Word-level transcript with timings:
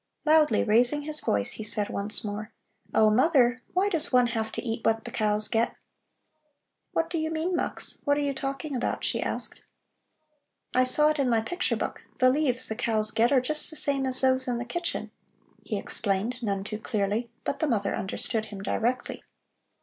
Loudly 0.25 0.63
raising 0.63 1.03
his 1.03 1.21
voice 1.21 1.51
he 1.51 1.63
said 1.63 1.87
once 1.89 2.23
more: 2.23 2.51
"Oh, 2.91 3.11
mother, 3.11 3.61
why 3.75 3.87
does 3.87 4.11
one 4.11 4.25
have 4.25 4.51
to 4.53 4.61
eat 4.63 4.83
what 4.83 5.03
the 5.05 5.11
cows 5.11 5.47
get?" 5.47 5.75
"What 6.91 7.07
do 7.07 7.19
you 7.19 7.29
mean, 7.29 7.55
Mux? 7.55 8.01
What 8.03 8.17
are 8.17 8.21
you 8.21 8.33
talking 8.33 8.75
about?" 8.75 9.03
she 9.03 9.21
asked. 9.21 9.61
"I 10.73 10.85
saw 10.85 11.09
it 11.09 11.19
in 11.19 11.29
my 11.29 11.41
picture 11.41 11.77
book. 11.77 12.01
The 12.17 12.31
leaves 12.31 12.67
the 12.67 12.73
cows 12.75 13.11
get 13.11 13.31
are 13.31 13.41
just 13.41 13.69
the 13.69 13.75
same 13.75 14.07
as 14.07 14.21
those 14.21 14.47
in 14.47 14.57
the 14.57 14.65
kitchen," 14.65 15.11
he 15.63 15.77
explained 15.77 16.37
none 16.41 16.63
too 16.63 16.79
clearly, 16.79 17.29
but 17.43 17.59
the 17.59 17.67
mother 17.69 17.93
understood 17.93 18.45
him 18.45 18.63
directly. 18.63 19.21